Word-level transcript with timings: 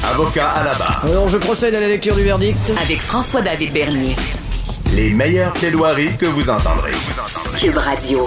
Avocat 0.00 0.48
à 0.48 0.64
la 0.64 0.74
barre. 0.74 1.04
Alors, 1.04 1.28
je 1.28 1.36
procède 1.36 1.74
à 1.74 1.80
la 1.80 1.86
lecture 1.86 2.16
du 2.16 2.22
verdict. 2.22 2.72
Avec 2.82 2.98
François-David 2.98 3.74
Bernier. 3.74 4.16
Les 4.94 5.10
meilleures 5.10 5.52
plaidoiries 5.52 6.16
que 6.16 6.24
vous 6.24 6.48
entendrez. 6.48 6.92
Cube 7.60 7.76
Radio. 7.76 8.26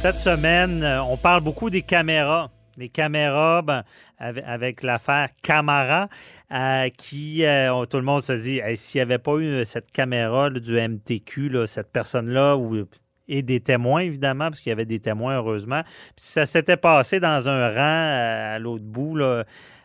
Cette 0.00 0.18
semaine, 0.18 0.82
euh, 0.82 1.02
on 1.02 1.16
parle 1.16 1.40
beaucoup 1.40 1.70
des 1.70 1.80
caméras. 1.80 2.50
Les 2.76 2.90
caméras, 2.90 3.62
ben, 3.62 3.84
avec, 4.18 4.44
avec 4.46 4.82
l'affaire 4.82 5.28
Camara, 5.42 6.08
euh, 6.52 6.90
qui, 6.90 7.46
euh, 7.46 7.86
tout 7.86 7.96
le 7.96 8.02
monde 8.02 8.22
se 8.22 8.34
dit, 8.34 8.58
hey, 8.58 8.76
s'il 8.76 8.98
n'y 8.98 9.02
avait 9.02 9.18
pas 9.18 9.36
eu 9.36 9.64
cette 9.64 9.90
caméra 9.92 10.50
là, 10.50 10.60
du 10.60 10.78
MTQ, 10.78 11.48
là, 11.48 11.66
cette 11.66 11.90
personne-là, 11.90 12.56
ou 12.56 12.84
et 13.28 13.42
des 13.42 13.60
témoins, 13.60 14.00
évidemment, 14.00 14.50
parce 14.50 14.60
qu'il 14.60 14.70
y 14.70 14.72
avait 14.72 14.84
des 14.84 15.00
témoins, 15.00 15.36
heureusement. 15.36 15.82
Puis 15.84 16.26
ça 16.26 16.44
s'était 16.44 16.76
passé 16.76 17.18
dans 17.18 17.48
un 17.48 17.68
rang 17.68 18.54
à 18.54 18.58
l'autre 18.58 18.84
bout, 18.84 19.16
là, 19.16 19.44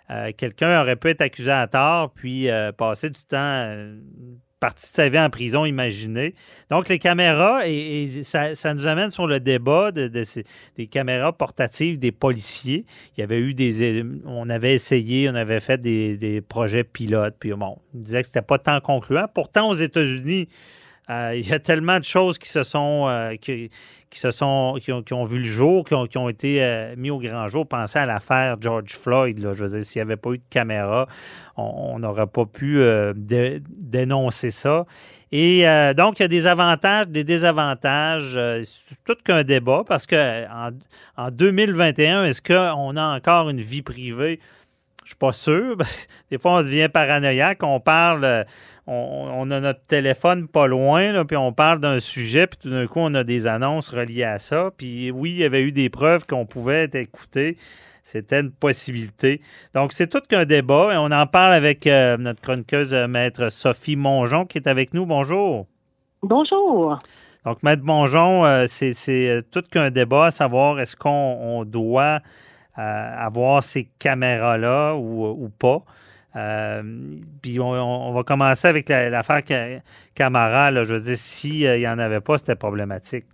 euh, 0.10 0.32
quelqu'un 0.36 0.82
aurait 0.82 0.96
pu 0.96 1.10
être 1.10 1.22
accusé 1.22 1.52
à 1.52 1.68
tort, 1.68 2.12
puis 2.14 2.50
euh, 2.50 2.72
passer 2.72 3.10
du 3.10 3.22
temps, 3.26 3.38
euh, 3.38 3.96
partie 4.60 4.90
de 4.90 4.96
sa 4.96 5.10
vie 5.10 5.20
en 5.20 5.30
prison, 5.30 5.66
imaginez. 5.66 6.34
Donc, 6.70 6.88
les 6.88 6.98
caméras, 6.98 7.68
et, 7.68 8.08
ça, 8.24 8.74
nous 8.74 8.88
amène 8.88 9.10
sur 9.10 9.28
le 9.28 9.40
débat 9.40 9.92
des 9.92 10.88
caméras 10.88 11.34
portatives 11.34 12.00
des 12.00 12.12
policiers. 12.12 12.86
Il 13.18 13.30
y 13.30 13.36
eu 13.36 13.54
des... 13.54 14.04
On 14.26 14.50
avait 14.50 14.74
essayé, 14.74 15.30
on 15.30 15.36
avait 15.36 15.60
fait 15.60 15.78
des, 15.80 16.18
des 16.18 16.42
projets 16.42 16.84
pilotes, 16.84 17.36
puis 17.40 17.52
bon, 17.52 17.78
on 17.94 17.98
disait 18.00 18.22
que 18.22 18.28
c'était 18.28 18.42
pas 18.42 18.58
tant 18.58 18.80
concluant. 18.80 19.28
Pourtant, 19.32 19.70
aux 19.70 19.76
États-Unis, 19.76 20.48
euh, 21.10 21.34
il 21.36 21.48
y 21.48 21.54
a 21.54 21.60
tellement 21.60 22.00
de 22.00 22.04
choses 22.04 22.38
qui 22.38 22.50
se 22.50 22.64
sont, 22.64 23.08
euh, 23.08 23.36
qui, 23.36 23.70
se 24.12 24.32
sont, 24.32 24.78
qui 24.82 25.14
ont, 25.14 25.24
vu 25.24 25.40
le 25.40 25.46
jour, 25.46 25.86
qui 25.86 26.18
ont, 26.18 26.30
été 26.30 26.62
euh, 26.62 26.96
mis 26.98 27.10
au 27.10 27.20
grand 27.20 27.48
jour. 27.48 27.66
Pensez 27.66 28.00
à 28.00 28.06
l'affaire 28.06 28.56
George 28.60 28.92
Floyd. 28.92 29.40
Là. 29.40 29.54
Je 29.54 29.64
veux 29.64 29.70
dire, 29.70 29.86
s'il 29.86 30.02
n'y 30.02 30.06
avait 30.06 30.18
pas 30.18 30.32
eu 30.32 30.38
de 30.38 30.44
caméra, 30.50 31.08
on 31.56 31.98
n'aurait 32.00 32.28
pas 32.28 32.46
pu 32.46 32.80
euh, 32.80 33.14
dé- 33.16 33.62
dénoncer 33.70 34.52
ça. 34.52 34.86
Et 35.32 35.66
donc, 35.98 36.20
il 36.20 36.22
y 36.22 36.26
a 36.26 36.30
des 36.30 36.48
avantages, 36.48 37.10
des 37.10 37.26
désavantages. 37.26 38.40
c'est 38.64 39.04
tout 39.04 39.18
qu'un 39.26 39.44
débat 39.44 39.84
parce 39.86 40.06
que 40.06 40.46
en 41.18 41.32
2021, 41.32 42.24
est-ce 42.24 42.42
qu'on 42.42 42.96
a 42.96 43.16
encore 43.18 43.50
une 43.50 43.60
vie 43.60 43.82
privée? 43.82 44.40
Je 45.08 45.12
suis 45.12 45.20
pas 45.20 45.32
sûr. 45.32 45.78
Des 46.32 46.38
fois, 46.38 46.60
on 46.60 46.64
devient 46.64 46.90
paranoïaque. 46.92 47.64
On 47.64 47.80
parle, 47.80 48.26
euh, 48.26 48.44
on, 48.88 49.30
on 49.36 49.52
a 49.52 49.62
notre 49.62 49.80
téléphone 49.86 50.50
pas 50.50 50.68
loin, 50.68 51.14
là, 51.14 51.24
puis 51.24 51.38
on 51.38 51.54
parle 51.54 51.80
d'un 51.80 52.00
sujet, 52.00 52.46
puis 52.46 52.60
tout 52.62 52.70
d'un 52.70 52.86
coup, 52.88 53.00
on 53.00 53.14
a 53.14 53.24
des 53.24 53.48
annonces 53.48 53.88
reliées 53.88 54.26
à 54.26 54.38
ça. 54.38 54.70
Puis 54.76 55.10
oui, 55.10 55.30
il 55.30 55.38
y 55.38 55.46
avait 55.46 55.62
eu 55.62 55.72
des 55.72 55.90
preuves 55.90 56.26
qu'on 56.28 56.46
pouvait 56.46 56.84
être 56.84 56.96
écouté. 56.96 57.56
C'était 58.04 58.42
une 58.42 58.52
possibilité. 58.52 59.40
Donc, 59.74 59.94
c'est 59.94 60.08
tout 60.08 60.20
qu'un 60.28 60.44
débat. 60.44 60.94
Et 60.94 60.98
on 60.98 61.06
en 61.06 61.26
parle 61.26 61.54
avec 61.54 61.88
euh, 61.88 62.18
notre 62.18 62.42
chroniqueuse, 62.42 62.94
euh, 62.94 63.08
maître 63.08 63.50
Sophie 63.50 63.96
Mongeon, 63.96 64.44
qui 64.44 64.58
est 64.58 64.68
avec 64.68 64.94
nous. 64.94 65.06
Bonjour. 65.06 65.68
Bonjour. 66.22 67.00
Donc, 67.46 67.64
Maître 67.64 67.84
Mongeon, 67.86 68.44
euh, 68.44 68.66
c'est 68.68 69.42
tout 69.52 69.64
qu'un 69.72 69.90
débat 69.90 70.26
à 70.26 70.32
savoir 70.32 70.82
est-ce 70.82 70.98
qu'on 70.98 71.10
on 71.10 71.64
doit 71.64 72.20
avoir 72.82 73.64
ces 73.64 73.86
caméras-là 74.00 74.96
ou, 74.96 75.50
pas. 75.50 75.80
Euh, 76.36 76.84
puis 77.42 77.60
on, 77.60 78.12
va 78.14 78.24
commencer 78.24 78.68
avec 78.68 78.90
la- 78.90 79.10
l'affaire 79.10 79.42
Ca- 79.48 79.82
Camara. 80.14 80.70
là. 80.72 80.84
Je 80.84 80.94
veux 80.94 81.00
dire, 81.00 81.18
s'il 81.18 81.80
n'y 81.80 81.88
en 81.88 81.98
avait 81.98 82.22
pas, 82.22 82.38
c'était 82.38 82.56
problématique. 82.56 83.26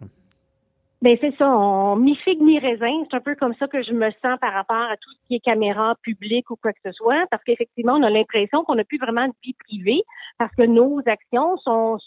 Ben 1.04 1.18
c'est 1.20 1.36
ça, 1.36 1.50
on 1.50 1.98
mi 1.98 2.16
figue 2.16 2.40
mi 2.40 2.58
raisin, 2.60 3.04
c'est 3.12 3.18
un 3.18 3.20
peu 3.20 3.36
comme 3.36 3.54
ça 3.56 3.68
que 3.68 3.84
je 3.84 3.92
me 3.92 4.10
sens 4.22 4.40
par 4.40 4.54
rapport 4.54 4.78
à 4.90 4.96
tout 4.96 5.10
ce 5.12 5.28
qui 5.28 5.36
est 5.36 5.42
caméra 5.42 5.96
publique 6.02 6.50
ou 6.50 6.56
quoi 6.56 6.72
que 6.72 6.80
ce 6.86 6.94
soit, 6.94 7.26
parce 7.30 7.44
qu'effectivement, 7.44 7.96
on 7.96 8.04
a 8.04 8.10
l'impression 8.10 8.64
qu'on 8.64 8.76
n'a 8.76 8.86
plus 8.86 9.00
vraiment 9.00 9.28
de 9.28 9.34
vie 9.44 9.54
privée, 9.68 10.02
parce 10.38 10.56
que 10.56 10.64
nos 10.64 11.02
actions 11.06 11.58
sont 11.58 11.98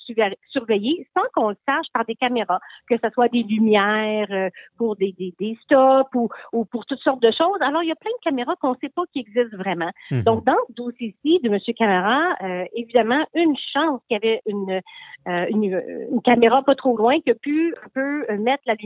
surveillées 0.48 1.06
sans 1.14 1.24
qu'on 1.34 1.50
le 1.50 1.56
sache 1.68 1.84
par 1.92 2.06
des 2.06 2.14
caméras, 2.14 2.58
que 2.88 2.94
ce 2.96 3.10
soit 3.10 3.28
des 3.28 3.42
lumières 3.42 4.28
euh, 4.30 4.48
pour 4.78 4.96
des, 4.96 5.14
des, 5.18 5.34
des 5.38 5.58
stops 5.64 6.14
ou, 6.14 6.30
ou 6.54 6.64
pour 6.64 6.86
toutes 6.86 7.00
sortes 7.00 7.20
de 7.20 7.30
choses. 7.32 7.60
Alors, 7.60 7.82
il 7.82 7.88
y 7.90 7.92
a 7.92 7.96
plein 7.96 8.10
de 8.10 8.24
caméras 8.24 8.54
qu'on 8.62 8.70
ne 8.70 8.78
sait 8.80 8.88
pas 8.88 9.02
qui 9.12 9.20
existent 9.20 9.58
vraiment. 9.58 9.90
Mhm. 10.10 10.22
Donc, 10.22 10.44
dans 10.46 10.56
ce 10.68 10.72
dossier-ci 10.72 11.40
de 11.40 11.50
M. 11.50 11.58
Camara, 11.76 12.34
euh, 12.42 12.64
évidemment, 12.74 13.26
une 13.34 13.56
chance 13.74 14.00
qu'il 14.08 14.18
y 14.22 14.26
avait 14.26 14.40
une, 14.46 14.80
euh, 15.28 15.46
une, 15.50 15.82
une 16.12 16.22
caméra 16.22 16.62
pas 16.62 16.74
trop 16.74 16.96
loin 16.96 17.20
qui 17.20 17.30
a 17.30 17.34
pu 17.34 17.74
un 17.84 17.88
peu 17.92 18.24
euh, 18.30 18.38
mettre 18.38 18.62
la 18.64 18.72
lumière 18.72 18.85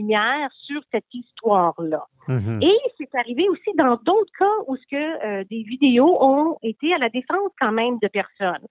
sur 0.65 0.81
cette 0.91 1.11
histoire-là. 1.13 2.03
Mhm. 2.27 2.59
Et 2.61 2.77
c'est 2.97 3.13
arrivé 3.15 3.47
aussi 3.49 3.71
dans 3.77 3.95
d'autres 4.05 4.31
cas 4.37 4.45
où 4.67 4.75
ce 4.75 4.81
que 4.89 4.95
euh, 5.25 5.43
des 5.49 5.63
vidéos 5.63 6.17
ont 6.23 6.57
été 6.63 6.93
à 6.93 6.97
la 6.97 7.09
défense 7.09 7.51
quand 7.59 7.71
même 7.71 7.97
de 8.01 8.07
personnes. 8.07 8.65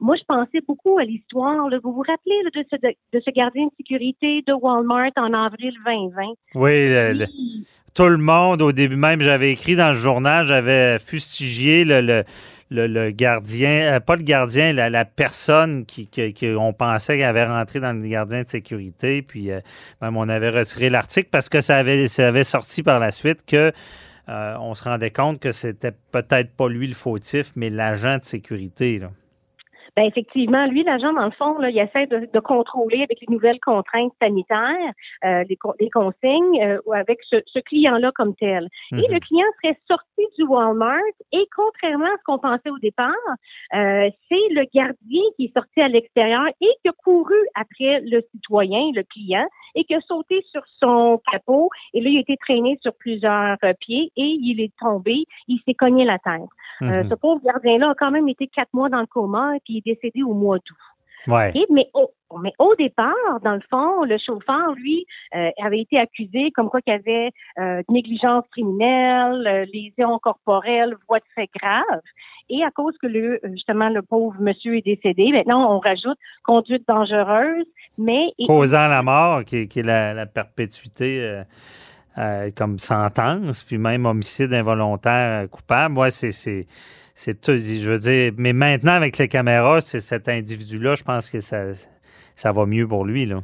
Moi, 0.00 0.16
je 0.16 0.24
pensais 0.26 0.60
beaucoup 0.66 0.98
à 0.98 1.04
l'histoire. 1.04 1.68
Vous 1.82 1.92
vous 1.92 2.00
rappelez 2.06 2.42
là, 2.42 2.50
de, 2.54 2.66
ce, 2.70 2.76
de 3.16 3.22
ce 3.24 3.30
gardien 3.30 3.66
de 3.66 3.70
sécurité 3.76 4.42
de 4.46 4.52
Walmart 4.52 5.12
en 5.16 5.32
avril 5.32 5.72
2020? 5.86 6.22
Oui, 6.56 6.88
le- 6.88 7.12
le- 7.12 7.26
Oui. 7.26 7.66
tout 7.94 8.08
le 8.08 8.16
monde, 8.16 8.60
au 8.60 8.72
début 8.72 8.96
même, 8.96 9.20
j'avais 9.20 9.52
écrit 9.52 9.76
dans 9.76 9.88
le 9.92 9.96
journal, 9.96 10.44
j'avais 10.46 10.98
fustigé 10.98 11.84
le, 11.84 12.24
le, 12.74 13.10
gardien, 13.10 13.94
euh, 13.94 14.00
pas 14.00 14.16
le 14.16 14.22
gardien, 14.22 14.72
la, 14.72 15.04
personne 15.04 15.84
qui, 15.86 16.08
pensait 16.78 17.16
qu'elle 17.16 17.24
avait 17.24 17.46
rentré 17.46 17.80
dans 17.80 17.92
le 17.92 18.06
gardien 18.06 18.42
de 18.42 18.48
sécurité. 18.48 19.22
Puis 19.22 19.50
euh, 19.50 19.60
même 20.00 20.16
on 20.16 20.28
avait 20.28 20.50
retiré 20.50 20.90
l'article 20.90 21.28
parce 21.30 21.48
que 21.48 21.60
ça 21.60 21.78
avait, 21.78 22.44
sorti 22.44 22.82
par 22.82 22.98
la 22.98 23.10
suite 23.10 23.44
que 23.46 23.72
euh, 24.28 24.56
on 24.58 24.74
se 24.74 24.84
rendait 24.84 25.10
compte 25.10 25.38
que 25.38 25.52
c'était 25.52 25.92
peut-être 26.10 26.52
pas 26.52 26.68
lui 26.68 26.86
le 26.86 26.94
fautif, 26.94 27.52
mais 27.56 27.70
l'agent 27.70 28.18
de 28.18 28.24
sécurité. 28.24 29.00
Ben 29.96 30.04
effectivement, 30.04 30.66
lui, 30.66 30.82
l'agent, 30.82 31.12
dans 31.12 31.24
le 31.26 31.30
fond, 31.32 31.56
là, 31.58 31.70
il 31.70 31.78
essaie 31.78 32.06
de, 32.06 32.28
de 32.32 32.40
contrôler 32.40 33.02
avec 33.02 33.20
les 33.20 33.32
nouvelles 33.32 33.60
contraintes 33.60 34.12
sanitaires, 34.20 34.92
euh, 35.24 35.44
les, 35.48 35.56
les 35.78 35.90
consignes, 35.90 36.62
euh, 36.62 36.78
ou 36.86 36.92
avec 36.92 37.18
ce, 37.30 37.36
ce 37.46 37.60
client-là 37.60 38.10
comme 38.12 38.34
tel. 38.34 38.68
Et 38.92 38.96
Mhm. 38.96 39.14
le 39.14 39.20
client 39.20 39.46
serait 39.62 39.78
sorti 39.88 40.22
du 40.36 40.44
Walmart 40.44 40.98
et 41.32 41.44
contrairement 41.54 42.06
à 42.06 42.16
ce 42.18 42.24
qu'on 42.24 42.38
pensait 42.38 42.70
au 42.70 42.78
départ, 42.78 43.12
euh, 43.74 44.10
c'est 44.28 44.48
le 44.50 44.64
gardien 44.74 45.22
qui 45.36 45.44
est 45.46 45.54
sorti 45.54 45.80
à 45.80 45.88
l'extérieur 45.88 46.46
et 46.60 46.68
qui 46.82 46.88
a 46.88 46.92
couru 47.04 47.36
après 47.54 48.00
le 48.00 48.20
citoyen, 48.32 48.90
le 48.94 49.02
client, 49.04 49.46
et 49.76 49.84
qui 49.84 49.94
a 49.94 50.00
sauté 50.00 50.44
sur 50.52 50.62
son 50.80 51.20
capot. 51.30 51.68
Et 51.94 52.00
là, 52.00 52.10
il 52.10 52.16
a 52.18 52.20
été 52.20 52.36
traîné 52.36 52.78
sur 52.82 52.94
plusieurs 52.94 53.56
euh, 53.64 53.72
pieds 53.80 54.12
et 54.16 54.22
il 54.22 54.60
est 54.60 54.72
tombé. 54.80 55.24
Il 55.48 55.58
s'est 55.66 55.74
cogné 55.74 56.04
la 56.04 56.18
tête. 56.18 56.42
Euh, 56.82 57.02
Mhm. 57.04 57.10
ce 57.10 57.14
pauvre 57.14 57.40
gardien-là 57.44 57.90
a 57.90 57.94
quand 57.94 58.10
même 58.10 58.28
été 58.28 58.46
quatre 58.48 58.72
mois 58.72 58.88
dans 58.88 59.00
le 59.00 59.06
coma 59.06 59.56
et 59.56 59.60
puis 59.64 59.83
est 59.86 59.94
décédé 59.94 60.22
au 60.22 60.34
mois 60.34 60.56
d'août. 60.56 60.76
Ouais. 61.26 61.52
Mais, 61.70 61.88
au, 61.94 62.10
mais 62.42 62.52
au 62.58 62.74
départ, 62.74 63.40
dans 63.42 63.54
le 63.54 63.62
fond, 63.70 64.04
le 64.04 64.18
chauffeur, 64.18 64.74
lui, 64.74 65.06
euh, 65.34 65.50
avait 65.62 65.80
été 65.80 65.98
accusé 65.98 66.50
comme 66.50 66.68
quoi 66.68 66.82
qu'il 66.82 66.92
y 66.92 66.96
avait 66.96 67.30
euh, 67.58 67.82
négligence 67.88 68.44
criminelle, 68.50 69.46
euh, 69.46 69.64
lésions 69.72 70.18
corporelles, 70.18 70.94
voies 71.08 71.20
de 71.20 71.24
fait 71.34 71.48
grave. 71.58 72.02
Et 72.50 72.62
à 72.62 72.70
cause 72.70 72.94
que 73.00 73.06
le 73.06 73.40
justement 73.52 73.88
le 73.88 74.02
pauvre 74.02 74.36
monsieur 74.38 74.76
est 74.76 74.84
décédé, 74.84 75.32
maintenant 75.32 75.74
on 75.74 75.78
rajoute 75.78 76.18
conduite 76.42 76.86
dangereuse, 76.86 77.64
mais 77.96 78.32
Causant 78.46 78.88
la 78.88 79.02
mort, 79.02 79.44
qui, 79.44 79.66
qui 79.66 79.80
est 79.80 79.82
la, 79.82 80.12
la 80.12 80.26
perpétuité 80.26 81.22
euh, 81.22 81.42
euh, 82.18 82.50
comme 82.54 82.78
sentence, 82.78 83.64
puis 83.64 83.78
même 83.78 84.04
homicide 84.04 84.52
involontaire 84.52 85.44
euh, 85.44 85.46
coupable. 85.48 85.98
Ouais, 85.98 86.10
c'est, 86.10 86.66
c'est, 87.14 87.40
tout. 87.40 87.56
Je 87.56 87.90
veux 87.90 87.98
dire, 87.98 88.32
mais 88.36 88.52
maintenant, 88.52 88.92
avec 88.92 89.18
les 89.18 89.28
caméras, 89.28 89.80
c'est 89.80 90.00
cet 90.00 90.28
individu-là, 90.28 90.94
je 90.96 91.04
pense 91.04 91.30
que 91.30 91.40
ça, 91.40 91.72
ça 92.34 92.52
va 92.52 92.66
mieux 92.66 92.86
pour 92.86 93.04
lui. 93.04 93.24
Là. 93.26 93.40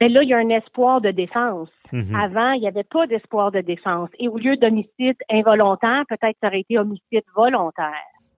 ben 0.00 0.12
là, 0.12 0.22
il 0.22 0.28
y 0.28 0.34
a 0.34 0.38
un 0.38 0.48
espoir 0.50 1.00
de 1.00 1.10
défense. 1.10 1.68
Mhm. 1.92 2.14
Avant, 2.14 2.52
il 2.52 2.60
n'y 2.60 2.68
avait 2.68 2.84
pas 2.84 3.06
d'espoir 3.06 3.52
de 3.52 3.60
défense. 3.60 4.10
Et 4.18 4.28
au 4.28 4.36
lieu 4.36 4.56
d'homicide 4.56 5.16
involontaire, 5.30 6.02
peut-être 6.08 6.36
ça 6.40 6.48
aurait 6.48 6.60
été 6.60 6.78
homicide 6.78 7.24
volontaire. 7.34 7.94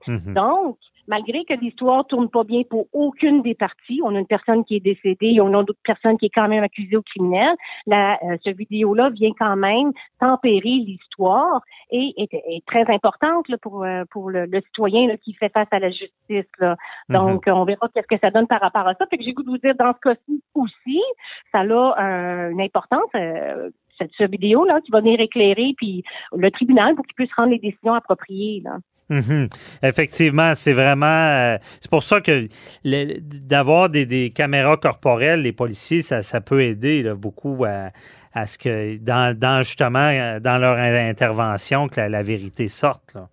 Mhm. 0.07 0.35
Donc, 0.35 0.77
malgré 1.09 1.45
que 1.45 1.55
l'histoire 1.55 2.07
tourne 2.07 2.29
pas 2.29 2.45
bien 2.45 2.63
pour 2.69 2.87
aucune 2.93 3.43
des 3.43 3.55
parties, 3.55 4.01
on 4.05 4.15
a 4.15 4.19
une 4.19 4.27
personne 4.27 4.65
qui 4.65 4.77
est 4.77 4.81
décédée 4.81 5.35
et 5.35 5.41
on 5.41 5.53
a 5.55 5.63
d'autres 5.63 5.79
personnes 5.85 6.19
qui 6.19 6.27
est 6.27 6.35
quand 6.35 6.49
même 6.49 6.65
accusée 6.65 6.97
au 6.97 7.03
criminel, 7.03 7.55
la, 7.87 8.19
euh, 8.25 8.37
ce 8.45 8.51
vidéo-là 8.51 9.11
vient 9.11 9.33
quand 9.39 9.57
même 9.57 9.93
tempérer 10.21 10.77
l'histoire 10.87 11.61
et 11.91 12.15
est, 12.17 12.33
est 12.33 12.65
très 12.67 12.91
importante 12.93 13.49
là, 13.49 13.57
pour, 13.59 13.85
euh, 13.85 14.05
pour 14.11 14.31
le, 14.31 14.47
le 14.47 14.61
citoyen 14.63 15.09
là, 15.09 15.17
qui 15.17 15.33
fait 15.35 15.53
face 15.53 15.69
à 15.71 15.79
la 15.79 15.91
justice. 15.91 16.51
Là. 16.59 16.77
Donc, 17.09 17.47
euh, 17.47 17.53
on 17.53 17.65
verra 17.65 17.89
qu'est-ce 17.95 18.07
que 18.07 18.21
ça 18.21 18.31
donne 18.31 18.47
par 18.47 18.61
rapport 18.61 18.87
à 18.87 18.95
ça. 18.95 19.07
Fait 19.07 19.19
que 19.19 19.25
j'ai 19.25 19.33
goût 19.33 19.43
de 19.43 19.51
vous 19.51 19.59
dire, 19.59 19.75
dans 19.75 19.93
ce 19.95 20.01
cas-ci 20.01 20.43
aussi, 20.55 21.01
ça 21.53 21.61
a 21.61 21.63
euh, 21.65 22.51
une 22.51 22.61
importance. 22.61 23.11
euh, 23.15 23.71
cette, 23.99 24.11
cette 24.17 24.31
vidéo-là 24.31 24.81
qui 24.83 24.91
va 24.91 25.01
venir 25.01 25.21
éclairer 25.21 25.73
puis 25.77 26.05
le 26.35 26.51
tribunal 26.51 26.95
pour 26.95 27.07
qu'il 27.07 27.15
puisse 27.15 27.33
rendre 27.35 27.51
les 27.51 27.59
décisions 27.59 27.95
appropriées. 27.95 28.61
Là. 28.65 28.79
Mhm. 29.09 29.49
Effectivement, 29.83 30.55
c'est 30.55 30.73
vraiment. 30.73 31.07
euh, 31.07 31.59
c'est 31.81 31.91
pour 31.91 32.03
ça 32.03 32.21
que 32.21 32.49
d'avoir 33.47 33.89
des, 33.89 34.05
des 34.05 34.31
caméras 34.31 34.77
corporelles, 34.77 35.43
les 35.43 35.53
policiers, 35.53 36.03
ça, 36.03 36.23
ça 36.23 36.41
peut 36.41 36.63
aider 36.63 37.03
là, 37.03 37.15
beaucoup 37.15 37.65
à, 37.65 37.91
à 38.33 38.47
ce 38.47 38.59
que, 38.59 38.97
dans, 38.99 39.37
dans 39.39 39.63
justement, 39.63 40.11
euh, 40.11 40.41
dans 40.41 40.59
leur 40.59 40.77
in- 40.77 41.09
intervention, 41.09 41.87
que 41.87 42.01
la, 42.01 42.09
la 42.09 42.23
vérité 42.25 42.67
sorte. 42.67 43.15
Là. 43.15 43.29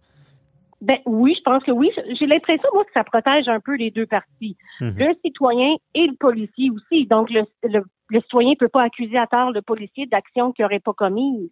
Ben 0.82 0.98
oui, 1.06 1.34
je 1.38 1.42
pense 1.44 1.64
que 1.64 1.72
oui. 1.72 1.90
J'ai 2.20 2.28
l'impression, 2.28 2.68
moi, 2.74 2.84
que 2.84 2.92
ça 2.94 3.06
protège 3.06 3.48
un 3.48 3.60
peu 3.60 3.76
les 3.76 3.90
deux 3.90 4.06
parties. 4.06 4.58
Mhm. 4.82 4.94
Le 4.98 5.16
citoyen 5.26 5.76
et 5.96 6.06
le 6.08 6.16
policier 6.20 6.70
aussi. 6.70 7.08
Donc, 7.08 7.30
le, 7.32 7.44
le, 7.64 7.84
le 8.10 8.20
citoyen 8.20 8.52
ne 8.52 8.56
peut 8.56 8.68
pas 8.68 8.84
accuser 8.84 9.18
à 9.18 9.26
tort 9.26 9.52
le 9.52 9.62
policier 9.62 10.06
d'actions 10.08 10.52
qu'il 10.52 10.64
n'aurait 10.64 10.82
pas 10.82 10.94
commises. 10.94 11.50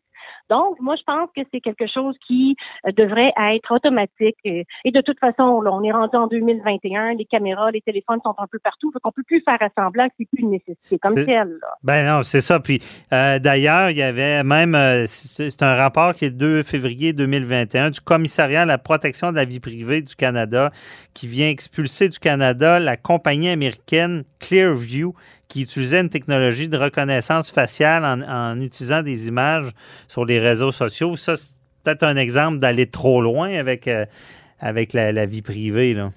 Donc, 0.50 0.80
moi, 0.80 0.95
je 0.98 1.04
pense 1.04 1.30
que 1.36 1.42
c'est 1.54 1.62
quelque 1.62 1.88
chose 1.88 2.16
qui 2.28 2.56
euh, 2.86 2.92
devrait 2.92 3.31
être 3.54 3.74
automatique. 3.74 4.38
Et, 4.44 4.66
de 4.86 5.01
toute 5.01 5.19
façon, 5.19 5.62
là, 5.62 5.72
on 5.72 5.83
est 5.83 5.92
rendu 5.92 6.16
en 6.16 6.28
2021, 6.28 7.13
les 7.13 7.25
caméras, 7.25 7.72
les 7.72 7.81
téléphones 7.81 8.19
sont 8.24 8.36
un 8.38 8.48
peu 8.48 8.60
partout, 8.60 8.92
donc 8.92 9.01
on 9.06 9.12
peut 9.12 9.24
plus 9.25 9.42
faire 9.42 9.60
semblant 9.78 10.07
que 10.07 10.13
c'est 10.19 10.25
plus 10.25 10.44
une 10.44 10.51
nécessité 10.51 10.98
comme 11.00 11.16
telle. 11.16 11.57
là. 11.62 11.68
Ben 11.83 12.06
non, 12.06 12.24
c'est 12.24 12.42
ça. 12.42 12.60
Puis 12.60 12.80
euh, 13.13 13.39
d'ailleurs, 13.39 13.89
il 13.89 13.98
y 13.98 14.01
avait 14.01 14.44
même, 14.44 14.75
euh, 14.75 15.06
c'est 15.07 15.50
c'est 15.50 15.63
un 15.63 15.75
rapport 15.75 16.13
qui 16.13 16.25
est 16.25 16.30
le 16.30 16.36
2 16.36 16.63
février 16.63 17.13
2021 17.13 17.92
du 17.92 18.01
commissariat 18.01 18.62
à 18.63 18.66
la 18.66 18.77
protection 18.77 19.31
de 19.31 19.38
la 19.38 19.45
vie 19.45 19.60
privée 19.60 20.01
du 20.01 20.16
Canada 20.16 20.72
qui 21.13 21.27
vient 21.27 21.50
expulser 21.50 22.10
du 22.10 22.19
Canada 22.19 22.80
la 22.80 22.98
compagnie 22.98 23.50
américaine 23.50 24.24
Clearview 24.39 25.13
qui 25.51 25.63
utilisait 25.63 26.00
une 26.00 26.10
technologie 26.10 26.69
de 26.69 26.77
reconnaissance 26.77 27.51
faciale 27.51 28.06
en, 28.06 28.22
en 28.22 28.62
utilisant 28.62 29.01
des 29.01 29.27
images 29.27 29.69
sur 30.07 30.20
les 30.25 30.39
réseaux 30.39 30.71
sociaux. 30.71 31.15
Ça, 31.15 31.35
c'est 31.35 31.53
peut-être 31.83 32.03
un 32.03 32.15
exemple 32.15 32.59
d'aller 32.59 32.88
trop 32.88 33.21
loin 33.21 33.53
avec, 33.53 33.88
euh, 33.88 34.06
avec 34.59 34.94
la, 34.94 35.25
vie 35.25 35.41
privée. 35.41 35.94
Là. 35.94 36.12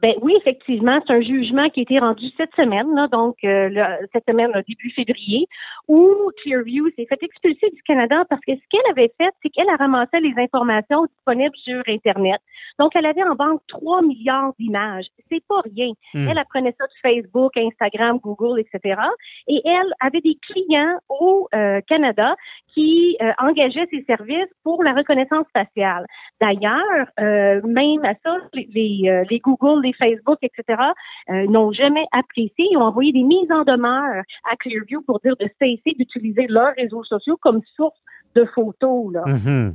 Ben 0.00 0.14
oui, 0.22 0.32
effectivement, 0.38 1.00
c'est 1.06 1.12
un 1.12 1.20
jugement 1.20 1.68
qui 1.70 1.80
a 1.80 1.82
été 1.82 1.98
rendu 1.98 2.26
cette 2.36 2.54
semaine, 2.54 2.86
donc 3.10 3.36
euh, 3.42 3.68
cette 4.12 4.24
semaine, 4.28 4.52
début 4.68 4.90
février, 4.90 5.46
où 5.88 6.30
Clearview 6.42 6.88
s'est 6.94 7.06
fait 7.06 7.20
expulser 7.20 7.70
du 7.74 7.82
Canada 7.82 8.24
parce 8.30 8.40
que 8.46 8.52
ce 8.54 8.60
qu'elle 8.70 8.90
avait 8.92 9.12
fait, 9.18 9.30
c'est 9.42 9.48
qu'elle 9.48 9.68
a 9.68 9.76
ramassé 9.76 10.20
les 10.20 10.34
informations 10.40 11.04
disponibles 11.06 11.56
sur 11.64 11.82
Internet. 11.88 12.40
Donc, 12.78 12.92
elle 12.94 13.06
avait 13.06 13.22
en 13.22 13.34
banque 13.34 13.60
3 13.68 14.02
milliards 14.02 14.52
d'images. 14.58 15.06
C'est 15.30 15.44
pas 15.46 15.60
rien. 15.64 15.92
Hmm. 16.14 16.28
Elle 16.28 16.38
apprenait 16.38 16.74
ça 16.78 16.84
de 16.86 16.92
Facebook, 17.02 17.56
Instagram, 17.56 18.18
Google, 18.18 18.60
etc. 18.60 19.00
Et 19.48 19.60
elle 19.64 19.92
avait 20.00 20.20
des 20.20 20.38
clients 20.42 20.98
au 21.08 21.48
euh, 21.54 21.80
Canada 21.86 22.36
qui 22.74 23.16
euh, 23.20 23.32
engageaient 23.38 23.88
ses 23.90 24.04
services 24.04 24.48
pour 24.62 24.82
la 24.84 24.92
reconnaissance 24.92 25.46
faciale. 25.52 26.06
D'ailleurs, 26.40 27.08
euh, 27.20 27.60
même 27.66 28.04
à 28.04 28.14
ça, 28.24 28.36
les, 28.54 28.68
les, 28.72 29.24
les 29.28 29.38
Google, 29.40 29.82
les 29.82 29.92
Facebook, 29.92 30.38
etc., 30.42 30.80
n'ont 31.28 31.72
jamais 31.72 32.04
apprécié. 32.12 32.68
Ils 32.70 32.76
ont 32.76 32.82
envoyé 32.82 33.12
des 33.12 33.22
mises 33.22 33.50
en 33.50 33.64
demeure 33.64 34.22
à 34.50 34.56
Clearview 34.56 35.02
pour 35.02 35.20
dire 35.20 35.36
de 35.38 35.48
cesser 35.60 35.94
d'utiliser 35.98 36.46
leurs 36.48 36.74
réseaux 36.74 37.04
sociaux 37.04 37.36
comme 37.40 37.60
source 37.76 37.98
de 38.34 38.44
photos. 38.44 39.12
Là. 39.12 39.24
Mhm. 39.26 39.74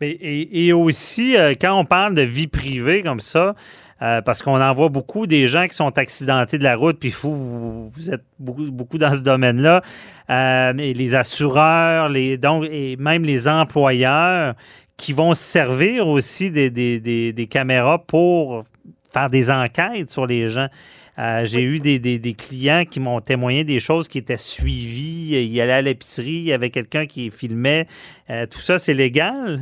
Et, 0.00 0.72
aussi, 0.72 1.36
euh, 1.36 1.54
quand 1.60 1.78
on 1.78 1.84
parle 1.84 2.14
de 2.14 2.22
vie 2.22 2.46
privée 2.46 3.02
comme 3.02 3.20
ça, 3.20 3.54
euh, 4.02 4.20
parce 4.20 4.42
qu'on 4.42 4.60
en 4.60 4.74
voit 4.74 4.88
beaucoup 4.88 5.26
des 5.26 5.46
gens 5.46 5.66
qui 5.68 5.74
sont 5.74 5.96
accidentés 5.96 6.58
de 6.58 6.64
la 6.64 6.74
route, 6.74 6.98
puis 6.98 7.14
vous, 7.22 7.88
vous, 7.90 8.10
êtes 8.10 8.24
beaucoup, 8.38 8.98
dans 8.98 9.12
ce 9.12 9.22
domaine-là, 9.22 9.82
euh, 10.30 10.72
et 10.78 10.92
les 10.92 11.14
assureurs, 11.14 12.08
les, 12.08 12.36
donc, 12.36 12.64
et 12.70 12.96
même 12.96 13.24
les 13.24 13.46
employeurs 13.46 14.54
qui 14.96 15.12
vont 15.12 15.34
se 15.34 15.42
servir 15.42 16.08
aussi 16.08 16.50
des, 16.50 16.70
des, 16.70 17.32
des 17.32 17.46
caméras 17.46 17.98
pour 17.98 18.64
faire 19.12 19.30
des 19.30 19.50
enquêtes 19.50 20.10
sur 20.10 20.26
les 20.26 20.48
gens. 20.48 20.68
Euh, 21.18 21.44
J'ai 21.44 21.62
eu 21.62 21.78
des, 21.78 22.34
clients 22.34 22.84
qui 22.90 23.00
m'ont 23.00 23.20
témoigné 23.20 23.64
des 23.64 23.80
choses 23.80 24.08
qui 24.08 24.18
étaient 24.18 24.36
suivies. 24.36 25.44
Il 25.44 25.60
allait 25.60 25.72
à 25.72 25.82
l'épicerie, 25.82 26.30
il 26.30 26.44
y 26.44 26.52
avait 26.52 26.70
quelqu'un 26.70 27.06
qui 27.06 27.30
filmait. 27.30 27.86
Euh, 28.30 28.46
tout 28.46 28.58
ça, 28.58 28.78
c'est 28.78 28.94
légal? 28.94 29.60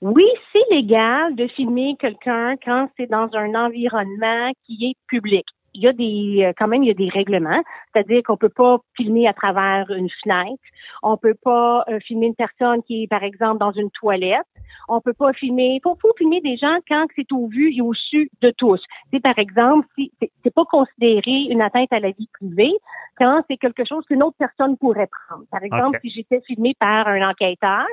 Oui, 0.00 0.24
c'est 0.52 0.74
légal 0.74 1.34
de 1.34 1.48
filmer 1.48 1.96
quelqu'un 2.00 2.54
quand 2.64 2.88
c'est 2.96 3.10
dans 3.10 3.28
un 3.34 3.54
environnement 3.54 4.52
qui 4.64 4.86
est 4.86 4.96
public. 5.08 5.44
Il 5.78 5.84
y 5.84 5.88
a 5.88 5.92
des, 5.92 6.44
euh, 6.44 6.52
quand 6.58 6.66
même, 6.66 6.82
il 6.82 6.88
y 6.88 6.90
a 6.90 6.94
des 6.94 7.08
règlements, 7.08 7.62
c'est-à-dire 7.92 8.22
qu'on 8.24 8.36
peut 8.36 8.48
pas 8.48 8.78
filmer 8.96 9.28
à 9.28 9.32
travers 9.32 9.88
une 9.90 10.08
fenêtre, 10.22 10.60
on 11.04 11.16
peut 11.16 11.36
pas 11.40 11.84
euh, 11.88 12.00
filmer 12.00 12.26
une 12.26 12.34
personne 12.34 12.82
qui 12.82 13.04
est, 13.04 13.06
par 13.06 13.22
exemple, 13.22 13.60
dans 13.60 13.70
une 13.70 13.90
toilette, 13.92 14.46
on 14.88 15.00
peut 15.00 15.12
pas 15.12 15.32
filmer, 15.32 15.78
faut, 15.84 15.96
faut 16.02 16.12
filmer 16.18 16.40
des 16.40 16.56
gens 16.56 16.78
quand 16.88 17.06
c'est 17.14 17.30
au 17.30 17.46
vu 17.46 17.72
et 17.72 17.80
au 17.80 17.94
su 17.94 18.28
de 18.42 18.52
tous. 18.58 18.82
C'est 19.12 19.20
par 19.20 19.38
exemple, 19.38 19.86
si 19.96 20.10
c'est 20.20 20.30
c'est 20.48 20.54
pas 20.54 20.64
considéré 20.64 21.46
une 21.50 21.60
atteinte 21.60 21.92
à 21.92 22.00
la 22.00 22.10
vie 22.10 22.28
privée 22.32 22.72
quand 23.18 23.42
c'est 23.48 23.56
quelque 23.56 23.84
chose 23.84 24.04
qu'une 24.06 24.22
autre 24.22 24.36
personne 24.38 24.76
pourrait 24.76 25.08
prendre. 25.26 25.44
Par 25.50 25.62
exemple, 25.62 25.98
si 26.02 26.10
j'étais 26.10 26.40
filmé 26.46 26.74
par 26.78 27.08
un 27.08 27.28
enquêteur, 27.28 27.86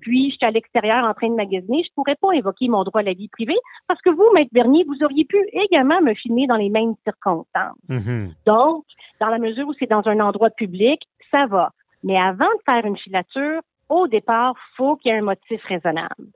puis 0.00 0.30
j'étais 0.30 0.46
à 0.46 0.50
l'extérieur 0.50 1.04
en 1.04 1.14
train 1.14 1.28
de 1.28 1.34
magasiner, 1.34 1.82
je 1.84 1.92
pourrais 1.94 2.16
pas 2.16 2.28
invoquer 2.32 2.68
mon 2.68 2.84
droit 2.84 3.00
à 3.00 3.04
la 3.04 3.14
vie 3.14 3.28
privée 3.28 3.58
parce 3.88 4.00
que 4.02 4.10
vous, 4.10 4.30
Maître 4.34 4.50
Bernier, 4.52 4.84
vous 4.86 5.04
auriez 5.04 5.24
pu 5.24 5.38
également 5.52 6.00
me 6.00 6.14
filmer 6.14 6.46
dans 6.46 6.56
les 6.56 6.68
mêmes 6.68 6.94
circonstances. 7.04 7.76
Mhm. 7.88 8.32
Donc, 8.46 8.84
dans 9.20 9.28
la 9.28 9.38
mesure 9.38 9.66
où 9.66 9.74
c'est 9.78 9.90
dans 9.90 10.06
un 10.06 10.20
endroit 10.20 10.50
public, 10.50 11.00
ça 11.30 11.46
va. 11.46 11.70
Mais 12.04 12.18
avant 12.18 12.44
de 12.44 12.62
faire 12.64 12.84
une 12.84 12.96
filature, 12.96 13.60
au 13.88 14.06
départ, 14.08 14.54
faut 14.76 14.96
qu'il 14.96 15.12
y 15.12 15.14
ait 15.14 15.18
un 15.18 15.22
motif 15.22 15.60
raisonnable. 15.68 16.26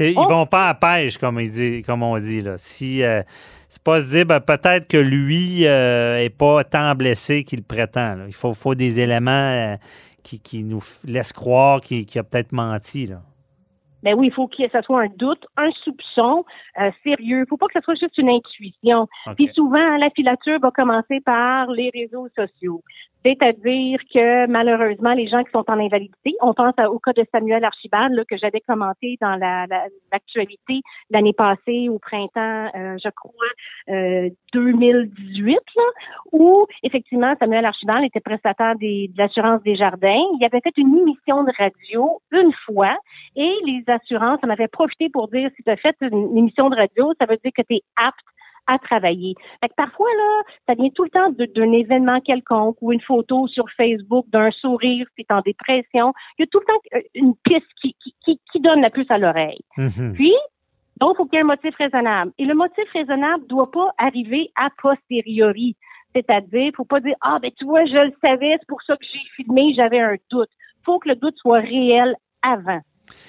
Ils 0.00 0.14
Oh! 0.16 0.28
vont 0.28 0.46
pas 0.46 0.68
à 0.68 0.74
pêche, 0.74 1.18
comme, 1.18 1.40
il 1.40 1.50
dit, 1.50 1.82
comme 1.82 2.02
on 2.02 2.16
dit. 2.18 2.40
Là. 2.40 2.56
Si, 2.58 3.02
euh, 3.02 3.22
c'est 3.68 3.82
pas 3.82 4.00
se 4.00 4.10
dire, 4.10 4.26
ben, 4.26 4.40
peut-être 4.40 4.86
que 4.86 4.96
lui 4.96 5.66
euh, 5.66 6.22
est 6.22 6.30
pas 6.30 6.64
tant 6.64 6.94
blessé 6.94 7.44
qu'il 7.44 7.62
prétend. 7.62 8.14
là. 8.14 8.24
Il 8.26 8.34
faut, 8.34 8.52
faut 8.52 8.74
des 8.74 9.00
éléments 9.00 9.30
euh, 9.30 9.76
qui, 10.22 10.40
qui 10.40 10.62
nous 10.62 10.82
laissent 11.04 11.32
croire 11.32 11.80
qu'il 11.80 12.06
qu'il 12.06 12.20
a 12.20 12.24
peut-être 12.24 12.52
menti. 12.52 13.06
Là. 13.06 13.22
Ben 14.06 14.14
oui, 14.16 14.28
il 14.28 14.32
faut 14.32 14.46
que 14.46 14.68
ce 14.72 14.80
soit 14.82 15.00
un 15.02 15.08
doute, 15.16 15.44
un 15.56 15.70
soupçon 15.82 16.44
euh, 16.80 16.90
sérieux. 17.02 17.40
Il 17.44 17.46
faut 17.48 17.56
pas 17.56 17.66
que 17.66 17.72
ce 17.80 17.84
soit 17.84 17.96
juste 17.96 18.16
une 18.18 18.28
intuition. 18.30 19.00
OK. 19.26 19.34
Puis 19.34 19.50
souvent, 19.54 19.96
la 19.98 20.10
filature 20.10 20.60
va 20.60 20.70
commencer 20.70 21.20
par 21.24 21.70
les 21.72 21.90
réseaux 21.92 22.28
sociaux. 22.36 22.82
C'est-à-dire 23.24 23.98
que 24.14 24.46
malheureusement, 24.46 25.12
les 25.12 25.26
gens 25.26 25.42
qui 25.42 25.50
sont 25.50 25.64
en 25.68 25.80
invalidité, 25.80 26.36
on 26.40 26.54
pense 26.54 26.74
au 26.88 27.00
cas 27.00 27.12
de 27.12 27.24
Samuel 27.32 27.64
Archibald 27.64 28.12
là, 28.14 28.22
que 28.30 28.36
j'avais 28.36 28.60
commenté 28.60 29.16
dans 29.20 29.34
la- 29.34 29.66
la- 29.66 29.86
l'actualité 30.12 30.80
l'année 31.10 31.32
passée 31.32 31.88
au 31.88 31.98
printemps, 31.98 32.70
euh, 32.76 32.96
je 33.02 33.08
crois, 33.10 33.50
euh, 33.88 34.30
2018, 34.52 35.58
là, 35.76 35.82
où 36.32 36.66
effectivement 36.84 37.34
Samuel 37.40 37.64
Archibald 37.64 38.04
était 38.04 38.20
prestataire 38.20 38.76
des- 38.76 39.08
de 39.12 39.18
l'assurance 39.18 39.60
des 39.62 39.74
jardins. 39.74 40.22
Il 40.38 40.44
avait 40.44 40.60
fait 40.60 40.76
une 40.76 40.96
émission 40.96 41.42
de 41.42 41.50
radio 41.58 42.20
une 42.30 42.52
fois 42.64 42.96
et 43.34 43.52
les 43.64 43.82
assurances 43.96 44.40
en 44.42 44.50
avaient 44.50 44.68
profité 44.68 45.08
pour 45.08 45.28
dire 45.28 45.50
si 45.56 45.62
tu 45.62 45.70
as 45.70 45.76
fait 45.76 45.96
une, 46.00 46.36
émission 46.36 46.70
de 46.70 46.76
radio, 46.76 47.12
ça 47.20 47.26
veut 47.26 47.38
dire 47.42 47.52
que 47.56 47.62
tu 47.62 47.76
es 47.76 47.82
apte 47.96 48.18
à 48.66 48.78
travailler. 48.78 49.34
Fait 49.60 49.68
que 49.68 49.74
parfois, 49.76 50.08
là, 50.16 50.42
ça 50.66 50.74
vient 50.74 50.90
tout 50.90 51.04
le 51.04 51.10
temps 51.10 51.30
d'un 51.30 51.72
événement 51.72 52.20
quelconque 52.20 52.76
ou 52.80 52.92
une 52.92 53.00
photo 53.00 53.46
sur 53.46 53.64
Facebook 53.76 54.26
d'un 54.30 54.50
sourire, 54.50 55.06
si 55.16 55.24
t'es 55.24 55.34
en 55.34 55.40
dépression. 55.40 56.12
Il 56.38 56.42
y 56.42 56.44
a 56.44 56.46
tout 56.50 56.60
le 56.60 56.66
temps 56.66 56.80
euh, 56.94 57.00
une 57.14 57.34
piste 57.44 57.66
qui, 57.80 57.94
qui, 58.02 58.14
qui, 58.24 58.40
qui 58.50 58.60
donne 58.60 58.80
la 58.80 58.90
puce 58.90 59.10
à 59.10 59.18
l'oreille. 59.18 59.60
Mhm. 59.76 60.14
Puis, 60.14 60.34
donc, 61.00 61.12
il 61.14 61.16
faut 61.16 61.26
qu'il 61.26 61.36
y 61.36 61.38
ait 61.38 61.44
un 61.44 61.46
motif 61.46 61.74
raisonnable. 61.76 62.32
Et 62.38 62.44
le 62.44 62.54
motif 62.54 62.84
raisonnable 62.92 63.42
ne 63.42 63.48
doit 63.48 63.70
pas 63.70 63.90
arriver 63.98 64.50
a 64.56 64.68
posteriori. 64.82 65.76
C'est-à-dire, 66.14 66.72
faut 66.76 66.84
pas 66.84 67.00
dire, 67.00 67.14
ah, 67.20 67.38
ben, 67.40 67.50
tu 67.58 67.66
vois, 67.66 67.84
je 67.84 68.06
le 68.06 68.12
savais, 68.22 68.56
c'est 68.58 68.68
pour 68.68 68.82
ça 68.82 68.96
que 68.96 69.04
j'ai 69.04 69.20
filmé, 69.36 69.74
j'avais 69.76 70.00
un 70.00 70.16
doute. 70.30 70.48
faut 70.84 70.98
que 70.98 71.10
le 71.10 71.16
doute 71.16 71.36
soit 71.36 71.60
réel 71.60 72.16
avant. 72.42 72.80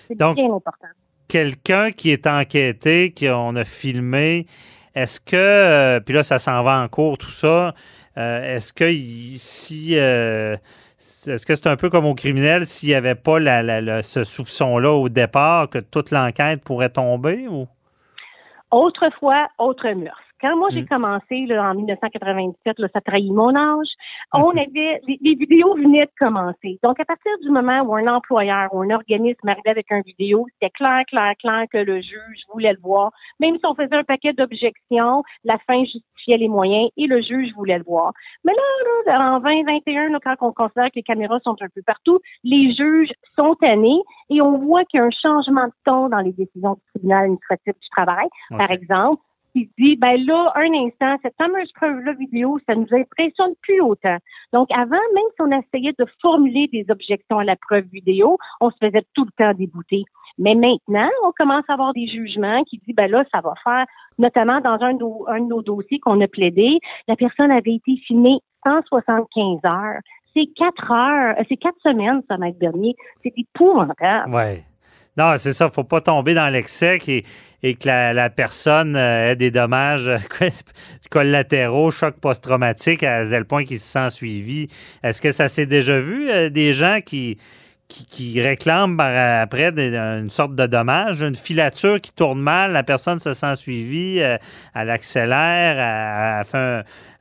C'est 0.07 0.15
Donc- 0.17 0.35
bien 0.35 0.45
important. 0.53 0.87
Quelqu'un 1.27 1.91
qui 1.91 2.11
est 2.11 2.25
enquêté, 2.25 3.13
qu'on 3.17 3.55
a 3.57 3.63
filmé, 3.65 4.45
est-ce 4.95 5.19
que, 5.19 5.35
euh, 5.35 5.99
puis 5.99 6.13
là, 6.15 6.23
ça 6.23 6.39
s'en 6.39 6.63
va 6.63 6.79
en 6.81 6.87
cours, 6.87 7.17
tout 7.17 7.27
ça, 7.29 7.73
euh, 8.17 8.55
est-ce 8.55 8.71
que 8.71 8.89
si. 8.93 9.97
euh, 9.97 10.55
est-ce 11.27 11.45
que 11.45 11.53
c'est 11.53 11.67
un 11.67 11.75
peu 11.75 11.89
comme 11.89 12.05
au 12.05 12.15
criminel 12.15 12.65
s'il 12.65 12.89
n'y 12.89 12.95
avait 12.95 13.13
pas 13.15 13.39
la- 13.39 13.61
la- 13.61 13.81
la- 13.81 14.03
ce 14.03 14.23
soupçon-là 14.23 14.91
au 14.93 15.09
départ 15.09 15.69
que 15.69 15.79
toute 15.79 16.11
l'enquête 16.11 16.63
pourrait 16.63 16.89
tomber 16.89 17.47
ou? 17.49 17.67
Autrefois, 18.71 19.47
autre 19.59 19.87
mœurs. 19.91 20.17
Quand 20.41 20.55
moi 20.57 20.69
j'ai 20.71 20.83
Mm. 20.83 20.87
commencé 20.87 21.45
là, 21.47 21.71
en 21.71 21.75
1997, 21.75 22.79
là, 22.79 22.87
ça 22.93 23.01
trahit 23.01 23.31
mon 23.31 23.55
âge, 23.55 23.87
on 24.33 24.49
avait 24.51 25.01
les, 25.07 25.17
les 25.21 25.35
vidéos 25.35 25.75
venaient 25.75 26.05
de 26.05 26.11
commencer. 26.19 26.79
Donc 26.83 26.99
à 26.99 27.05
partir 27.05 27.31
du 27.41 27.49
moment 27.49 27.81
où 27.81 27.95
un 27.95 28.07
employeur 28.07 28.73
ou 28.73 28.81
un 28.81 28.89
organisme 28.91 29.47
arrivait 29.47 29.69
avec 29.69 29.91
un 29.91 30.01
vidéo, 30.01 30.45
c'était 30.53 30.69
clair, 30.71 31.03
clair, 31.07 31.33
clair 31.39 31.65
que 31.71 31.77
le 31.77 32.01
juge 32.01 32.41
voulait 32.53 32.73
le 32.73 32.79
voir. 32.81 33.11
Même 33.39 33.55
si 33.57 33.65
on 33.65 33.75
faisait 33.75 33.95
un 33.95 34.03
paquet 34.03 34.33
d'objections, 34.33 35.23
la 35.43 35.57
fin 35.65 35.79
justifiait 35.83 36.37
les 36.37 36.47
moyens 36.47 36.89
et 36.97 37.07
le 37.07 37.21
juge 37.21 37.53
voulait 37.55 37.77
le 37.77 37.83
voir. 37.83 38.11
Mais 38.43 38.53
là, 38.53 39.17
là 39.17 39.31
en 39.33 39.39
2021, 39.39 40.09
là, 40.09 40.19
quand 40.23 40.35
on 40.41 40.51
considère 40.51 40.87
que 40.87 40.95
les 40.95 41.03
caméras 41.03 41.39
sont 41.43 41.55
un 41.61 41.69
peu 41.73 41.81
partout, 41.85 42.19
les 42.43 42.73
juges 42.75 43.11
sont 43.35 43.55
tannés 43.55 44.01
et 44.29 44.41
on 44.41 44.57
voit 44.59 44.83
qu'il 44.85 44.99
y 44.99 45.03
a 45.03 45.05
un 45.05 45.09
changement 45.09 45.65
de 45.65 45.73
ton 45.85 46.09
dans 46.09 46.19
les 46.19 46.33
décisions 46.33 46.73
du 46.73 46.81
tribunal 46.93 47.23
administratif 47.25 47.73
du 47.73 47.89
travail. 47.89 48.27
Par 48.49 48.71
exemple, 48.71 49.21
dit, 49.77 49.95
ben 49.95 50.17
là, 50.25 50.51
un 50.55 50.73
instant, 50.85 51.17
cette 51.21 51.35
fameuse 51.37 51.71
preuve-là 51.73 52.13
vidéo, 52.13 52.59
ça 52.67 52.75
nous 52.75 52.87
impressionne 52.91 53.53
plus 53.61 53.81
autant. 53.81 54.17
Donc, 54.53 54.67
avant, 54.71 54.91
même 54.91 55.29
si 55.35 55.41
on 55.41 55.51
essayait 55.51 55.95
de 55.97 56.05
formuler 56.21 56.67
des 56.71 56.85
objections 56.89 57.39
à 57.39 57.43
la 57.43 57.55
preuve 57.55 57.85
vidéo, 57.91 58.37
on 58.61 58.69
se 58.69 58.77
faisait 58.79 59.05
tout 59.13 59.25
le 59.25 59.31
temps 59.37 59.53
débouter. 59.53 60.03
Mais 60.37 60.53
maintenant, 60.53 61.09
on 61.25 61.31
commence 61.31 61.63
à 61.67 61.73
avoir 61.73 61.93
des 61.93 62.07
jugements 62.07 62.63
qui 62.65 62.79
disent, 62.85 62.95
ben 62.95 63.09
là, 63.09 63.23
ça 63.33 63.41
va 63.41 63.53
faire, 63.63 63.85
notamment 64.19 64.61
dans 64.61 64.77
un 64.81 64.93
de, 64.93 65.05
un 65.29 65.39
nos 65.39 65.61
dossiers 65.61 65.99
qu'on 65.99 66.21
a 66.21 66.27
plaidé, 66.27 66.79
la 67.07 67.15
personne 67.15 67.51
avait 67.51 67.75
été 67.75 67.97
filmée 68.05 68.39
175 68.65 69.59
heures. 69.65 70.01
C'est 70.33 70.45
quatre 70.55 70.91
heures, 70.91 71.35
c'est 71.49 71.57
quatre 71.57 71.79
semaines, 71.81 72.21
ça, 72.29 72.37
Maître 72.37 72.59
Bernier. 72.59 72.95
C'est 73.23 73.33
épouvantable. 73.35 74.33
Ouais. 74.33 74.63
Non, 75.17 75.35
c'est 75.37 75.53
ça. 75.53 75.69
faut 75.69 75.83
pas 75.83 76.01
tomber 76.01 76.33
dans 76.33 76.49
l'excès 76.49 76.99
et, 77.63 77.75
que 77.75 77.87
la, 77.87 78.29
personne 78.29 78.95
euh, 78.95 79.31
ait 79.31 79.35
des 79.35 79.49
dommages 79.49 80.07
euh, 80.07 80.17
collatéraux, 81.09 81.91
choc 81.91 82.15
post-traumatique 82.19 83.03
à 83.03 83.25
tel 83.25 83.45
point 83.45 83.63
qu'il 83.63 83.79
se 83.79 83.87
sent 83.87 84.09
suivi. 84.11 84.67
Est-ce 85.03 85.21
que 85.21 85.31
ça 85.31 85.47
s'est 85.47 85.65
déjà 85.65 85.99
vu, 85.99 86.51
des 86.51 86.73
gens 86.73 86.99
qui 87.03 87.37
qui, 87.87 88.41
réclame 88.41 88.99
après 88.99 89.69
une 89.69 90.29
sorte 90.29 90.55
de 90.55 90.65
dommage, 90.65 91.21
une 91.21 91.35
filature 91.35 92.01
qui 92.01 92.11
tourne 92.11 92.39
mal, 92.39 92.71
la 92.71 92.83
personne 92.83 93.19
se 93.19 93.33
sent 93.33 93.55
suivie, 93.55 94.19
euh, 94.21 94.37
elle 94.75 94.89
accélère, 94.89 96.43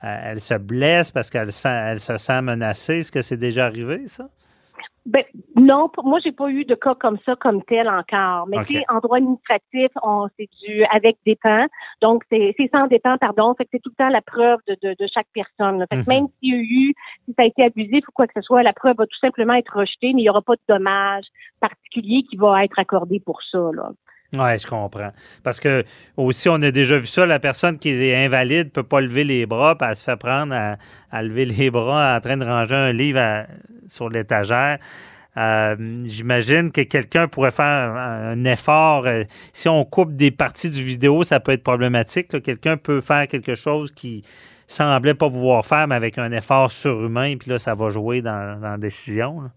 elle, 0.02 0.40
se 0.40 0.54
blesse 0.54 1.10
parce 1.12 1.30
qu'elle 1.30 1.50
elle 1.64 2.00
se 2.00 2.16
sent 2.16 2.42
menacée. 2.42 2.98
Est-ce 2.98 3.12
que 3.12 3.22
c'est 3.22 3.36
déjà 3.36 3.66
arrivé, 3.66 4.06
ça? 4.06 4.28
Ben, 5.06 5.22
non, 5.54 5.88
moi, 6.02 6.18
j'ai 6.24 6.32
pas 6.32 6.48
eu 6.50 6.64
de 6.64 6.74
cas 6.74 6.96
comme 6.96 7.18
ça, 7.24 7.36
comme 7.36 7.62
tel 7.62 7.88
encore. 7.88 8.48
Mais 8.48 8.58
okay. 8.58 8.82
en 8.88 8.98
droit 8.98 9.18
administratif, 9.18 9.88
on 10.02 10.26
c'est 10.36 10.48
du 10.64 10.84
avec 10.92 11.16
dépend. 11.24 11.66
Donc, 12.02 12.24
c'est 12.28 12.54
sans 12.72 12.88
dépend, 12.88 13.16
pardon. 13.18 13.54
Fait 13.56 13.64
que 13.64 13.70
c'est 13.74 13.78
tout 13.78 13.90
le 13.90 14.04
temps 14.04 14.10
la 14.10 14.20
preuve 14.20 14.58
de, 14.66 14.76
de, 14.82 14.96
de 14.98 15.06
chaque 15.14 15.28
personne. 15.32 15.84
Fait 15.88 15.98
que 15.98 16.10
mhm. 16.10 16.16
même 16.16 16.26
s'il 16.38 16.54
y 16.54 16.56
a 16.56 16.60
eu, 16.60 16.94
si 17.24 17.34
ça 17.36 17.44
a 17.44 17.46
été 17.46 17.62
abusif 17.62 18.06
ou 18.08 18.12
quoi 18.12 18.26
que 18.26 18.32
ce 18.34 18.42
soit, 18.42 18.64
la 18.64 18.72
preuve 18.72 18.96
va 18.96 19.06
tout 19.06 19.18
simplement 19.20 19.54
être 19.54 19.78
rejetée, 19.78 20.12
mais 20.12 20.22
il 20.22 20.24
n'y 20.24 20.30
aura 20.30 20.42
pas 20.42 20.54
de 20.54 20.60
dommage 20.68 21.24
particulier 21.60 22.24
qui 22.28 22.36
va 22.36 22.64
être 22.64 22.78
accordé 22.78 23.20
pour 23.20 23.40
ça. 23.44 23.58
Là. 23.72 23.92
Oui, 24.34 24.58
je 24.58 24.66
comprends. 24.66 25.12
Parce 25.44 25.60
que 25.60 25.84
aussi, 26.16 26.48
on 26.48 26.60
a 26.62 26.70
déjà 26.70 26.98
vu 26.98 27.06
ça, 27.06 27.26
la 27.26 27.38
personne 27.38 27.78
qui 27.78 27.90
est 27.90 28.24
invalide 28.24 28.66
ne 28.66 28.70
peut 28.70 28.82
pas 28.82 29.00
lever 29.00 29.24
les 29.24 29.46
bras, 29.46 29.76
puis 29.76 29.88
elle 29.88 29.96
se 29.96 30.04
fait 30.04 30.16
prendre 30.16 30.54
à, 30.54 31.22
lever 31.22 31.44
les 31.44 31.70
bras 31.70 32.16
en 32.16 32.20
train 32.20 32.36
de 32.36 32.44
ranger 32.44 32.74
un 32.74 32.92
livre 32.92 33.46
sur 33.88 34.08
l'étagère. 34.08 34.78
Euh, 35.36 35.76
j'imagine 36.04 36.72
que 36.72 36.80
quelqu'un 36.80 37.28
pourrait 37.28 37.50
faire 37.50 37.94
un 37.94 38.42
effort. 38.44 39.06
Euh, 39.06 39.24
si 39.52 39.68
on 39.68 39.84
coupe 39.84 40.14
des 40.14 40.30
parties 40.30 40.70
du 40.70 40.82
vidéo, 40.82 41.24
ça 41.24 41.40
peut 41.40 41.52
être 41.52 41.62
problématique. 41.62 42.42
Quelqu'un 42.42 42.76
peut 42.76 43.00
faire 43.00 43.28
quelque 43.28 43.54
chose 43.54 43.90
qui 43.92 44.22
semblait 44.66 45.14
pas 45.14 45.28
pouvoir 45.28 45.64
faire, 45.66 45.86
mais 45.88 45.94
avec 45.94 46.18
un 46.18 46.32
effort 46.32 46.70
surhumain, 46.70 47.36
puis 47.36 47.50
là, 47.50 47.58
ça 47.58 47.74
va 47.74 47.90
jouer 47.90 48.22
dans, 48.22 48.60
dans 48.60 48.70
la 48.70 48.78
décision. 48.78 49.50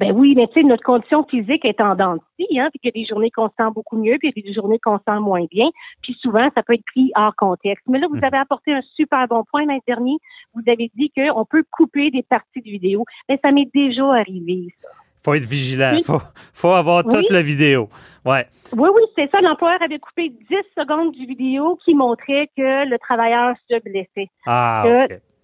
Ben 0.00 0.12
oui, 0.12 0.34
mais 0.36 0.46
tu 0.48 0.54
sais, 0.54 0.62
notre 0.62 0.82
condition 0.82 1.24
physique 1.24 1.64
est 1.64 1.80
en 1.80 1.94
dents 1.94 2.16
hein, 2.16 2.18
puis 2.38 2.46
qu'il 2.48 2.56
y 2.56 2.88
a 2.88 2.90
des 2.90 3.06
journées 3.06 3.30
qu'on 3.30 3.48
se 3.48 3.54
sent 3.56 3.70
beaucoup 3.74 3.96
mieux, 3.96 4.16
puis 4.18 4.32
il 4.34 4.42
y 4.42 4.48
a 4.48 4.50
des 4.50 4.54
journées 4.54 4.78
qu'on 4.82 4.98
se 4.98 5.04
sent 5.06 5.20
moins 5.20 5.44
bien, 5.50 5.68
puis 6.02 6.16
souvent, 6.20 6.48
ça 6.54 6.62
peut 6.62 6.74
être 6.74 6.84
pris 6.86 7.12
hors 7.14 7.36
contexte. 7.36 7.84
Mais 7.88 7.98
là, 7.98 8.08
vous 8.08 8.16
mm. 8.16 8.24
avez 8.24 8.38
apporté 8.38 8.72
un 8.72 8.82
super 8.96 9.26
bon 9.28 9.44
point 9.44 9.64
l'année 9.64 9.82
dernier. 9.86 10.16
Vous 10.54 10.62
avez 10.66 10.90
dit 10.96 11.12
qu'on 11.16 11.44
peut 11.44 11.64
couper 11.70 12.10
des 12.10 12.22
parties 12.22 12.60
de 12.60 12.70
vidéo. 12.70 13.04
Mais 13.28 13.38
ça 13.42 13.52
m'est 13.52 13.70
déjà 13.72 14.04
arrivé, 14.06 14.68
ça 14.82 14.88
faut 15.24 15.34
être 15.34 15.48
vigilant. 15.48 15.98
Faut, 16.04 16.20
faut 16.52 16.72
avoir 16.72 17.04
toute 17.04 17.30
la 17.30 17.42
vidéo. 17.42 17.88
Ouais. 18.24 18.46
Oui, 18.76 18.88
oui, 18.94 19.02
c'est 19.16 19.30
ça. 19.30 19.40
L'employeur 19.40 19.80
avait 19.82 19.98
coupé 19.98 20.30
10 20.30 20.56
secondes 20.76 21.12
du 21.12 21.26
vidéo 21.26 21.78
qui 21.84 21.94
montrait 21.94 22.48
que 22.56 22.88
le 22.88 22.98
travailleur 22.98 23.54
se 23.70 23.80
blessait. 23.82 24.30
Ah, 24.46 24.84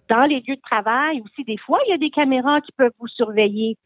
dans 0.09 0.25
les 0.25 0.37
lieux 0.47 0.55
de 0.55 0.61
travail 0.61 1.21
aussi, 1.21 1.43
des 1.43 1.57
fois, 1.57 1.79
il 1.87 1.91
y 1.91 1.93
a 1.93 1.97
des 1.97 2.09
caméras 2.09 2.61
qui 2.61 2.71
peuvent 2.71 2.91
vous 2.99 3.07
surveiller. 3.07 3.77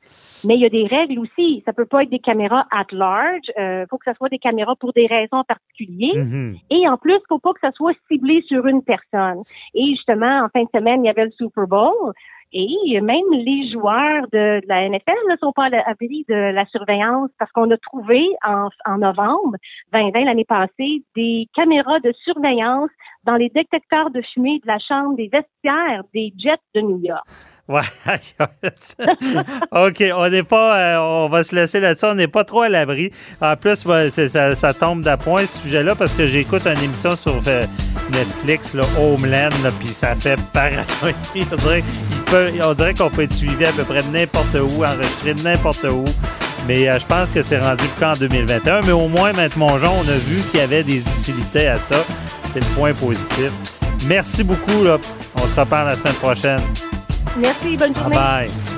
Mais 0.45 0.55
il 0.55 0.61
y 0.61 0.65
a 0.65 0.69
des 0.69 0.87
règles 0.87 1.19
aussi. 1.19 1.61
Ça 1.65 1.73
peut 1.73 1.85
pas 1.85 2.03
être 2.03 2.09
des 2.09 2.19
caméras 2.19 2.65
at 2.71 2.85
large. 2.91 3.41
Il 3.57 3.61
euh, 3.61 3.85
faut 3.89 3.97
que 3.97 4.09
ce 4.09 4.15
soit 4.17 4.29
des 4.29 4.39
caméras 4.39 4.75
pour 4.77 4.93
des 4.93 5.07
raisons 5.07 5.43
particulières. 5.43 6.23
Mm-hmm. 6.23 6.59
Et 6.71 6.87
en 6.87 6.97
plus, 6.97 7.13
il 7.13 7.27
faut 7.27 7.39
pas 7.39 7.53
que 7.53 7.59
ça 7.59 7.71
soit 7.71 7.93
ciblé 8.09 8.41
sur 8.47 8.65
une 8.65 8.83
personne. 8.83 9.43
Et 9.73 9.85
justement, 9.91 10.45
en 10.45 10.49
fin 10.49 10.63
de 10.63 10.69
semaine, 10.73 11.03
il 11.03 11.07
y 11.07 11.09
avait 11.09 11.25
le 11.25 11.31
Super 11.31 11.67
Bowl. 11.67 12.13
Et 12.53 13.01
même 13.01 13.25
les 13.31 13.71
joueurs 13.71 14.27
de, 14.31 14.61
la 14.67 14.87
NFL 14.87 15.17
ne 15.29 15.35
sont 15.37 15.51
pas 15.53 15.65
à 15.65 15.69
l'abri 15.69 16.23
de 16.29 16.35
la 16.35 16.65
surveillance 16.67 17.31
parce 17.39 17.51
qu'on 17.51 17.69
a 17.71 17.77
trouvé 17.77 18.23
en, 18.45 18.69
en 18.85 18.97
novembre 18.99 19.57
2020 19.91 20.25
l'année 20.25 20.45
passée 20.45 21.03
des 21.15 21.47
caméras 21.55 21.99
de 22.01 22.13
surveillance 22.23 22.91
dans 23.23 23.35
les 23.35 23.49
détecteurs 23.49 24.11
de 24.11 24.21
fumée 24.33 24.59
de 24.59 24.67
la 24.67 24.77
chambre 24.77 25.15
des 25.15 25.29
vestiaires 25.29 26.03
des 26.13 26.31
Jets 26.37 26.57
de 26.75 26.81
New 26.81 26.99
York. 26.99 27.25
Ouais. 27.69 27.81
OK, 29.71 30.03
on 30.13 30.29
n'est 30.29 30.43
pas, 30.43 30.77
euh, 30.77 30.97
on 30.97 31.29
va 31.29 31.43
se 31.43 31.55
laisser 31.55 31.79
là-dessus, 31.79 32.05
on 32.05 32.15
n'est 32.15 32.27
pas 32.27 32.43
trop 32.43 32.63
à 32.63 32.69
l'abri. 32.69 33.09
En 33.39 33.55
plus, 33.55 33.87
ça, 34.09 34.55
ça, 34.55 34.73
tombe 34.73 35.01
d'appoint 35.01 35.45
ce 35.45 35.59
sujet-là 35.61 35.95
parce 35.95 36.13
que 36.13 36.27
j'écoute 36.27 36.67
une 36.67 36.83
émission 36.83 37.15
sur 37.15 37.41
euh, 37.47 37.65
Netflix, 38.11 38.73
là, 38.73 38.83
Homeland, 38.99 39.49
puis 39.79 39.87
ça 39.87 40.13
fait 40.13 40.37
paranoïa. 40.51 40.83
on 41.51 41.55
dirait, 41.55 41.83
on 42.63 42.73
dirait 42.73 42.93
qu'on 42.93 43.09
peut 43.09 43.23
être 43.23 43.33
suivi 43.33 43.63
à 43.65 43.71
peu 43.71 43.83
près 43.83 44.03
de 44.03 44.09
n'importe 44.09 44.55
où, 44.55 44.83
enregistré 44.83 45.33
de 45.33 45.41
n'importe 45.41 45.85
où. 45.85 46.03
Mais 46.67 46.89
euh, 46.89 46.99
je 46.99 47.05
pense 47.05 47.29
que 47.29 47.41
c'est 47.41 47.59
rendu 47.59 47.85
qu'en 47.97 48.13
2021. 48.13 48.81
Mais 48.81 48.91
au 48.91 49.07
moins, 49.07 49.31
Maître 49.31 49.57
Mongeon, 49.57 49.91
on 50.03 50.09
a 50.09 50.17
vu 50.17 50.41
qu'il 50.51 50.59
y 50.59 50.63
avait 50.63 50.83
des 50.83 51.01
utilités 51.19 51.67
à 51.67 51.77
ça. 51.77 52.03
C'est 52.51 52.59
le 52.59 52.75
point 52.75 52.93
positif. 52.93 53.51
Merci 54.05 54.43
beaucoup. 54.43 54.83
Là. 54.83 54.97
On 55.35 55.47
se 55.47 55.55
reparle 55.55 55.87
la 55.87 55.95
semaine 55.95 56.13
prochaine. 56.15 56.61
Merci, 57.37 57.77
bonne 57.77 57.95
journée. 57.95 58.15
Bye. 58.15 58.72